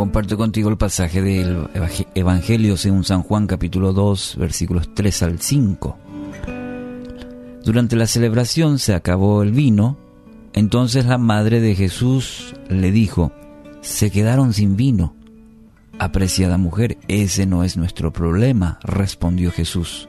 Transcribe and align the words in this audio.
Comparto 0.00 0.38
contigo 0.38 0.70
el 0.70 0.78
pasaje 0.78 1.20
del 1.20 1.68
Evangelio 2.14 2.78
según 2.78 3.04
San 3.04 3.22
Juan 3.22 3.46
capítulo 3.46 3.92
2 3.92 4.36
versículos 4.38 4.94
3 4.94 5.22
al 5.24 5.40
5. 5.40 5.98
Durante 7.66 7.96
la 7.96 8.06
celebración 8.06 8.78
se 8.78 8.94
acabó 8.94 9.42
el 9.42 9.52
vino, 9.52 9.98
entonces 10.54 11.04
la 11.04 11.18
madre 11.18 11.60
de 11.60 11.74
Jesús 11.74 12.54
le 12.70 12.92
dijo, 12.92 13.32
se 13.82 14.10
quedaron 14.10 14.54
sin 14.54 14.74
vino. 14.74 15.14
Apreciada 15.98 16.56
mujer, 16.56 16.96
ese 17.06 17.44
no 17.44 17.62
es 17.62 17.76
nuestro 17.76 18.10
problema, 18.10 18.78
respondió 18.82 19.52
Jesús. 19.52 20.08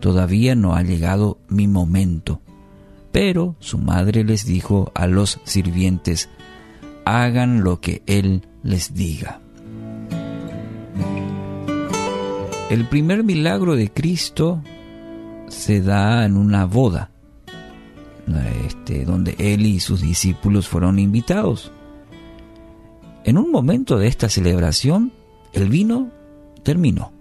Todavía 0.00 0.54
no 0.54 0.74
ha 0.74 0.82
llegado 0.82 1.38
mi 1.48 1.66
momento. 1.68 2.42
Pero 3.12 3.56
su 3.60 3.78
madre 3.78 4.24
les 4.24 4.44
dijo 4.44 4.92
a 4.94 5.06
los 5.06 5.40
sirvientes, 5.44 6.28
hagan 7.06 7.64
lo 7.64 7.80
que 7.80 8.02
él 8.04 8.42
les 8.66 8.94
diga. 8.94 9.40
El 12.68 12.88
primer 12.88 13.22
milagro 13.22 13.76
de 13.76 13.90
Cristo 13.92 14.60
se 15.48 15.80
da 15.80 16.24
en 16.24 16.36
una 16.36 16.66
boda, 16.66 17.10
este, 18.66 19.04
donde 19.04 19.36
él 19.38 19.64
y 19.64 19.78
sus 19.78 20.00
discípulos 20.00 20.68
fueron 20.68 20.98
invitados. 20.98 21.70
En 23.24 23.38
un 23.38 23.52
momento 23.52 23.98
de 23.98 24.08
esta 24.08 24.28
celebración, 24.28 25.12
el 25.52 25.68
vino 25.68 26.10
terminó. 26.64 27.12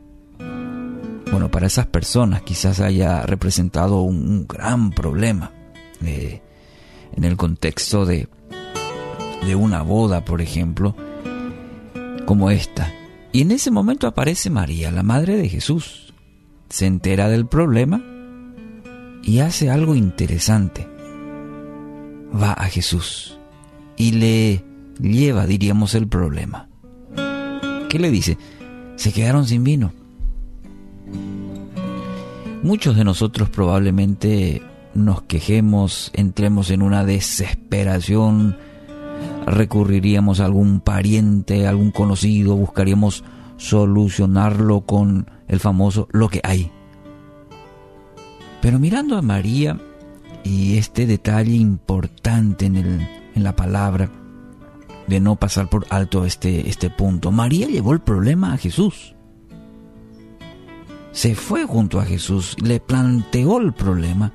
Bueno, 1.32 1.52
para 1.52 1.68
esas 1.68 1.86
personas 1.86 2.42
quizás 2.42 2.80
haya 2.80 3.22
representado 3.24 4.02
un, 4.02 4.48
gran 4.48 4.90
problema 4.92 5.52
eh, 6.04 6.42
en 7.16 7.24
el 7.24 7.38
contexto 7.38 8.06
de, 8.06 8.30
de 9.46 9.56
una 9.56 9.84
boda, 9.84 10.26
por 10.26 10.42
ejemplo, 10.42 10.96
como 12.26 12.50
esta. 12.50 12.94
Y 13.32 13.42
en 13.42 13.52
ese 13.52 13.72
momento 13.72 14.08
aparece 14.08 14.50
María, 14.50 14.92
la 14.92 15.04
madre 15.04 15.36
de 15.36 15.50
Jesús. 15.50 16.14
Se 16.70 16.86
entera 16.86 17.30
del 17.30 17.48
problema 17.48 18.02
y 19.24 19.40
hace 19.40 19.70
algo 19.70 19.96
interesante. 19.96 20.88
Va 22.34 22.54
a 22.54 22.66
Jesús 22.66 23.38
y 23.98 24.12
le 24.12 24.64
lleva, 25.00 25.46
diríamos, 25.46 25.96
el 25.96 26.08
problema. 26.08 26.70
¿Qué 27.90 28.00
le 28.00 28.12
dice? 28.12 28.38
Se 28.96 29.12
quedaron 29.12 29.46
sin 29.46 29.64
vino. 29.64 29.94
Muchos 32.64 32.96
de 32.96 33.04
nosotros 33.04 33.50
probablemente 33.50 34.62
nos 34.96 35.22
quejemos, 35.24 36.12
entremos 36.14 36.72
en 36.72 36.82
una 36.82 37.06
desesperación, 37.06 38.58
recurriríamos 39.46 40.40
a 40.40 40.46
algún 40.46 40.80
pariente, 40.80 41.68
algún 41.68 41.92
conocido, 41.92 42.56
buscaríamos 42.56 43.24
solucionarlo 43.58 44.82
con 44.82 45.30
el 45.48 45.60
famoso 45.60 46.08
lo 46.12 46.30
que 46.30 46.42
hay. 46.44 46.72
Pero 48.62 48.80
mirando 48.80 49.18
a 49.18 49.22
María 49.22 49.80
y 50.44 50.78
este 50.78 51.06
detalle 51.06 51.56
importante 51.56 52.66
en, 52.66 52.78
el, 52.78 53.08
en 53.36 53.44
la 53.44 53.56
palabra, 53.56 54.10
de 55.08 55.20
no 55.20 55.36
pasar 55.36 55.70
por 55.70 55.86
alto 55.90 56.26
este, 56.26 56.68
este 56.68 56.90
punto, 56.90 57.32
María 57.32 57.68
llevó 57.68 57.94
el 57.94 58.00
problema 58.00 58.54
a 58.54 58.58
Jesús. 58.58 59.16
Se 61.12 61.36
fue 61.36 61.66
junto 61.66 62.00
a 62.00 62.06
Jesús, 62.06 62.56
le 62.62 62.80
planteó 62.80 63.60
el 63.60 63.74
problema, 63.74 64.34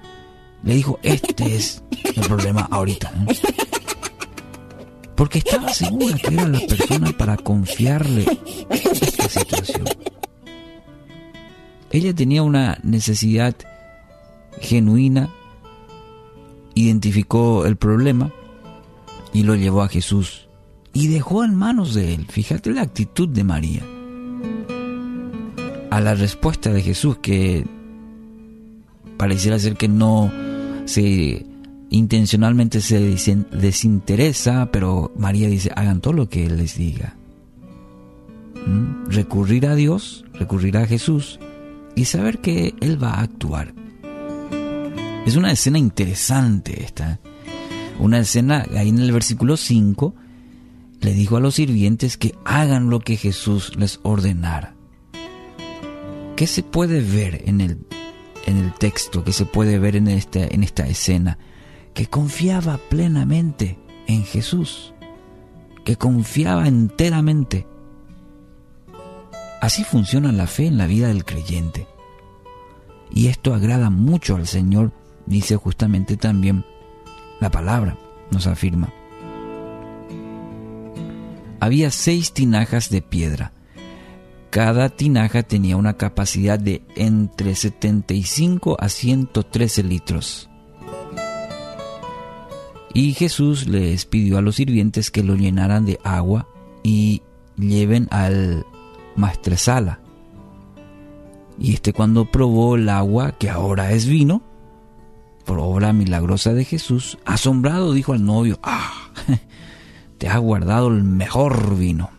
le 0.63 0.75
dijo, 0.75 0.99
este 1.03 1.57
es 1.57 1.83
el 2.05 2.27
problema 2.27 2.69
ahorita. 2.71 3.13
¿eh? 3.29 3.35
Porque 5.21 5.41
estaba 5.41 5.69
segura 5.69 6.17
que 6.17 6.33
era 6.33 6.49
la 6.49 6.61
persona 6.61 7.13
para 7.13 7.37
confiarle 7.37 8.25
esta 8.71 9.29
situación. 9.29 9.85
Ella 11.91 12.15
tenía 12.15 12.43
una 12.43 12.79
necesidad 12.83 13.55
genuina, 14.63 15.29
identificó 16.75 17.67
el 17.67 17.77
problema 17.77 18.33
y 19.35 19.43
lo 19.43 19.57
llevó 19.57 19.83
a 19.83 19.89
Jesús 19.89 20.49
y 20.95 21.09
dejó 21.09 21.45
en 21.45 21.55
manos 21.55 21.93
de 21.93 22.15
él. 22.15 22.27
Fíjate 22.27 22.71
la 22.71 22.81
actitud 22.81 23.29
de 23.29 23.45
María. 23.45 23.83
A 25.91 26.01
la 26.01 26.15
respuesta 26.15 26.73
de 26.73 26.81
Jesús 26.81 27.19
que 27.19 27.67
pareciera 29.19 29.59
ser 29.59 29.77
que 29.77 29.89
no 29.89 30.33
se 30.87 31.45
intencionalmente 31.91 32.81
se 32.81 33.01
desinteresa, 33.01 34.71
pero 34.73 35.13
María 35.17 35.49
dice, 35.49 35.73
hagan 35.75 36.01
todo 36.01 36.15
lo 36.15 36.29
que 36.29 36.47
Él 36.47 36.57
les 36.57 36.79
diga. 36.79 37.17
¿Mm? 38.67 39.11
Recurrir 39.11 39.67
a 39.67 39.75
Dios, 39.75 40.25
recurrir 40.35 40.77
a 40.79 40.87
Jesús 40.87 41.41
y 41.97 42.05
saber 42.05 42.39
que 42.39 42.75
Él 42.81 43.03
va 43.03 43.15
a 43.15 43.23
actuar. 43.23 43.75
Es 45.27 45.37
una 45.37 45.51
escena 45.51 45.79
interesante 45.79 46.83
esta. 46.83 47.21
Una 47.99 48.21
escena, 48.21 48.67
ahí 48.77 48.89
en 48.89 49.01
el 49.01 49.13
versículo 49.13 49.57
5, 49.57 50.15
le 51.01 51.13
dijo 51.13 51.37
a 51.37 51.41
los 51.41 51.57
sirvientes 51.57 52.17
que 52.17 52.35
hagan 52.45 52.89
lo 52.89 53.01
que 53.01 53.17
Jesús 53.17 53.77
les 53.77 53.99
ordenara. 54.05 54.75
¿Qué 56.37 56.47
se 56.47 56.63
puede 56.63 57.01
ver 57.01 57.43
en 57.47 57.61
el, 57.61 57.79
en 58.47 58.57
el 58.59 58.73
texto? 58.75 59.25
¿Qué 59.25 59.33
se 59.33 59.45
puede 59.45 59.79
ver 59.79 59.97
en 59.97 60.09
en 60.09 60.63
esta 60.63 60.87
escena? 60.87 61.37
Que 62.01 62.07
confiaba 62.07 62.79
plenamente 62.89 63.79
en 64.07 64.25
Jesús, 64.25 64.95
que 65.85 65.97
confiaba 65.97 66.67
enteramente. 66.67 67.67
Así 69.61 69.85
funciona 69.85 70.33
la 70.33 70.47
fe 70.47 70.65
en 70.65 70.79
la 70.79 70.87
vida 70.87 71.09
del 71.09 71.27
creyente. 71.27 71.87
Y 73.11 73.27
esto 73.27 73.53
agrada 73.53 73.91
mucho 73.91 74.37
al 74.37 74.47
Señor, 74.47 74.93
dice 75.27 75.57
justamente 75.57 76.17
también 76.17 76.65
la 77.39 77.51
palabra, 77.51 77.99
nos 78.31 78.47
afirma. 78.47 78.91
Había 81.61 81.91
seis 81.91 82.33
tinajas 82.33 82.89
de 82.89 83.03
piedra. 83.03 83.53
Cada 84.49 84.89
tinaja 84.89 85.43
tenía 85.43 85.77
una 85.77 85.99
capacidad 85.99 86.59
de 86.59 86.83
entre 86.97 87.55
75 87.55 88.79
a 88.81 88.89
113 88.89 89.83
litros. 89.83 90.50
Y 92.93 93.15
Jesús 93.15 93.69
les 93.69 94.05
pidió 94.05 94.39
a 94.39 94.43
los 94.43 94.57
sirvientes 94.57 95.11
que 95.11 95.23
lo 95.23 95.37
llenaran 95.37 95.85
de 95.85 96.01
agua 96.03 96.49
y 96.83 97.23
lleven 97.57 98.09
al 98.11 98.67
maestresala. 99.17 100.01
Y 101.59 101.75
este 101.75 101.93
cuando 101.93 102.25
probó 102.25 102.77
el 102.77 102.89
agua, 102.89 103.33
que 103.33 103.51
ahora 103.51 103.93
es 103.93 104.07
vino, 104.07 104.43
por 105.45 105.59
obra 105.59 105.93
milagrosa 105.93 106.53
de 106.53 106.65
Jesús, 106.65 107.19
asombrado 107.25 107.93
dijo 107.93 108.13
al 108.13 108.25
novio, 108.25 108.59
ah, 108.63 109.11
te 110.19 110.29
ha 110.29 110.39
guardado 110.39 110.89
el 110.89 111.05
mejor 111.05 111.77
vino. 111.77 112.11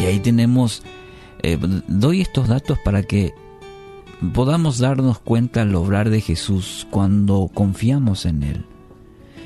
Y 0.00 0.04
ahí 0.04 0.20
tenemos, 0.20 0.82
eh, 1.42 1.58
doy 1.88 2.20
estos 2.20 2.48
datos 2.48 2.78
para 2.84 3.02
que 3.02 3.34
podamos 4.32 4.78
darnos 4.78 5.18
cuenta 5.18 5.62
al 5.62 5.74
obrar 5.74 6.10
de 6.10 6.20
Jesús 6.20 6.86
cuando 6.90 7.50
confiamos 7.52 8.26
en 8.26 8.42
Él. 8.42 8.64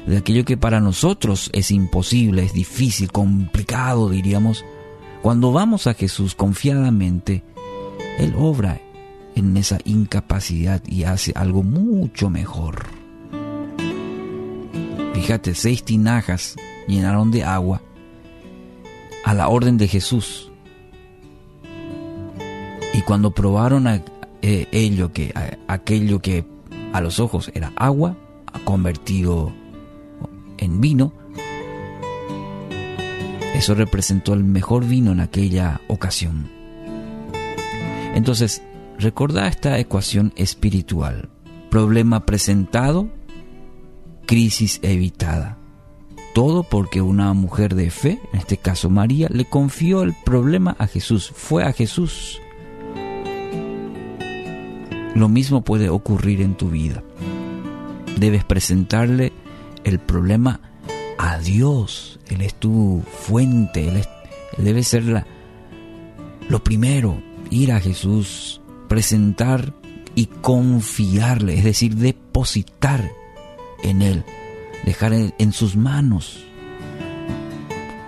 De 0.07 0.17
aquello 0.17 0.45
que 0.45 0.57
para 0.57 0.81
nosotros 0.81 1.51
es 1.53 1.71
imposible, 1.71 2.43
es 2.43 2.53
difícil, 2.53 3.13
complicado, 3.13 4.09
diríamos. 4.09 4.65
Cuando 5.23 5.53
vamos 5.53 5.87
a 5.87 5.95
Jesús 5.95 6.35
confiadamente, 6.35 7.43
Él 8.19 8.35
obra 8.39 8.81
en 9.35 9.57
esa 9.57 9.79
incapacidad 9.85 10.83
y 10.87 11.05
hace 11.05 11.33
algo 11.35 11.63
mucho 11.63 12.31
mejor. 12.31 12.87
Fíjate, 15.15 15.55
seis 15.55 15.83
tinajas 15.83 16.57
llenaron 16.87 17.31
de 17.31 17.45
agua 17.45 17.83
a 19.25 19.35
la 19.35 19.49
orden 19.49 19.77
de 19.77 19.89
Jesús. 19.89 20.51
Y 22.95 23.03
cuando 23.03 23.33
probaron 23.33 23.87
a, 23.87 24.03
eh, 24.43 24.69
ello 24.73 25.13
que, 25.13 25.33
aquello 25.67 26.21
que 26.21 26.45
a 26.93 27.01
los 27.01 27.21
ojos 27.21 27.51
era 27.55 27.73
agua, 27.77 28.17
convertido 28.65 29.53
en 30.59 30.81
vino. 30.81 31.13
Eso 33.55 33.75
representó 33.75 34.35
el 34.35 34.45
mejor 34.45 34.87
vino 34.87 35.13
en 35.13 35.21
aquella 35.21 35.81
ocasión. 35.89 36.49
Entonces, 38.15 38.63
recordá 38.99 39.49
esta 39.49 39.79
ecuación 39.79 40.33
espiritual. 40.37 41.29
Problema 41.71 42.25
presentado, 42.25 43.09
crisis 44.27 44.79
evitada. 44.83 45.59
Todo 46.35 46.63
porque 46.63 47.03
una 47.03 47.33
mujer 47.33 47.75
de 47.75 47.91
fe, 47.91 48.21
en 48.33 48.39
este 48.39 48.59
caso 48.59 48.91
María, 48.91 49.29
le 49.31 49.45
confió 49.45 50.03
el 50.03 50.15
problema 50.25 50.77
a 50.79 50.87
Jesús. 50.87 51.33
Fue 51.35 51.65
a 51.65 51.73
Jesús 51.73 52.41
lo 55.15 55.29
mismo 55.29 55.63
puede 55.63 55.89
ocurrir 55.89 56.43
en 56.43 56.55
tu 56.55 56.71
vida. 56.71 57.03
Debes 58.19 58.45
presentarle 58.45 59.33
el 59.85 59.99
problema 59.99 60.61
a 61.19 61.39
Dios. 61.39 62.21
Él 62.29 62.43
es 62.43 62.55
tu 62.55 63.03
fuente, 63.27 63.89
Él, 63.89 64.05
debe 64.57 64.83
ser 64.83 65.05
la, 65.05 65.27
lo 66.49 66.63
primero, 66.63 67.21
ir 67.51 67.73
a 67.73 67.81
Jesús, 67.81 68.61
presentar 68.89 69.75
y 70.15 70.27
confiarle, 70.27 71.59
es 71.59 71.65
decir, 71.65 71.95
depositar 71.97 73.11
en 73.83 74.03
Él, 74.03 74.25
dejar 74.85 75.13
en 75.13 75.53
sus 75.53 75.77
manos. 75.77 76.45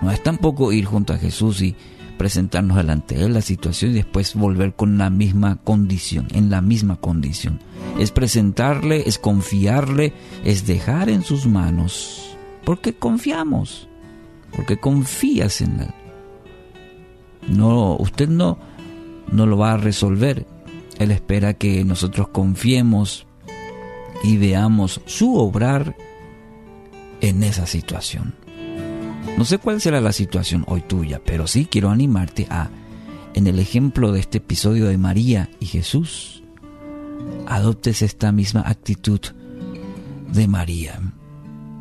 No 0.01 0.11
es 0.11 0.21
tampoco 0.23 0.71
ir 0.71 0.85
junto 0.85 1.13
a 1.13 1.17
Jesús 1.17 1.61
y 1.61 1.75
presentarnos 2.21 2.77
delante 2.77 3.15
de 3.15 3.25
Él 3.25 3.33
la 3.33 3.41
situación 3.41 3.89
y 3.89 3.93
después 3.95 4.35
volver 4.35 4.75
con 4.75 4.99
la 4.99 5.09
misma 5.09 5.55
condición, 5.63 6.27
en 6.33 6.51
la 6.51 6.61
misma 6.61 6.97
condición. 6.97 7.59
Es 7.97 8.11
presentarle, 8.11 9.01
es 9.07 9.17
confiarle, 9.17 10.13
es 10.45 10.67
dejar 10.67 11.09
en 11.09 11.23
sus 11.23 11.47
manos, 11.47 12.37
porque 12.63 12.93
confiamos, 12.93 13.87
porque 14.55 14.77
confías 14.77 15.61
en 15.61 15.79
Él. 15.79 15.93
No, 17.47 17.95
usted 17.95 18.29
no, 18.29 18.59
no 19.31 19.47
lo 19.47 19.57
va 19.57 19.71
a 19.71 19.77
resolver. 19.77 20.45
Él 20.99 21.09
espera 21.09 21.55
que 21.55 21.83
nosotros 21.83 22.27
confiemos 22.27 23.25
y 24.23 24.37
veamos 24.37 25.01
su 25.07 25.37
obrar 25.37 25.95
en 27.19 27.41
esa 27.41 27.65
situación. 27.65 28.35
No 29.37 29.45
sé 29.45 29.57
cuál 29.57 29.81
será 29.81 30.01
la 30.01 30.11
situación 30.11 30.63
hoy 30.67 30.81
tuya, 30.81 31.21
pero 31.25 31.47
sí 31.47 31.65
quiero 31.65 31.89
animarte 31.89 32.47
a, 32.49 32.69
en 33.33 33.47
el 33.47 33.59
ejemplo 33.59 34.11
de 34.11 34.19
este 34.19 34.37
episodio 34.37 34.87
de 34.87 34.97
María 34.97 35.49
y 35.59 35.65
Jesús, 35.65 36.43
adoptes 37.47 38.01
esta 38.01 38.31
misma 38.31 38.63
actitud 38.65 39.19
de 40.31 40.47
María. 40.47 40.99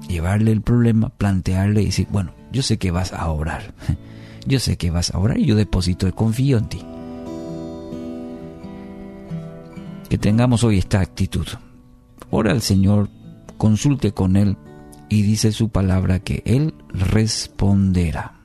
Llevarle 0.09 0.53
el 0.53 0.63
problema, 0.63 1.11
plantearle 1.11 1.83
y 1.83 1.87
decir, 1.87 2.09
bueno, 2.11 2.33
yo 2.51 2.63
sé 2.63 2.79
que 2.79 2.91
vas 2.91 3.13
a 3.13 3.29
orar. 3.31 3.75
Yo 4.47 4.59
sé 4.59 4.79
que 4.79 4.91
vas 4.91 5.15
a 5.15 5.19
orar 5.19 5.39
y 5.39 5.45
yo 5.45 5.55
deposito 5.55 6.09
y 6.09 6.13
confío 6.13 6.57
en 6.57 6.69
ti. 6.71 6.83
Que 10.09 10.17
tengamos 10.17 10.65
hoy 10.65 10.79
esta 10.79 11.01
actitud. 11.01 11.47
Ora 12.31 12.53
al 12.53 12.63
Señor, 12.63 13.11
consulte 13.59 14.13
con 14.13 14.37
Él 14.37 14.57
y 15.11 15.23
dice 15.23 15.53
su 15.53 15.69
palabra 15.69 16.21
que 16.21 16.43
Él 16.47 16.73
responderá. 16.89 18.40